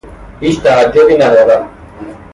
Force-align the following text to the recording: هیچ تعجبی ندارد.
هیچ 0.39 0.61
تعجبی 0.63 1.17
ندارد. 1.17 1.69